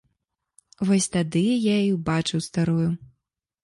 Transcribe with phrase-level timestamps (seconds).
[0.89, 2.89] Вось тады я і ўбачыў старую.